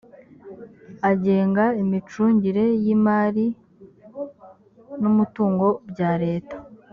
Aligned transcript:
agenga 1.09 1.63
imicungire 1.83 2.65
y 2.83 2.87
imari 2.95 3.45
n 5.01 5.03
umutungo 5.11 5.65
bya 5.91 6.11
leta 6.23 6.55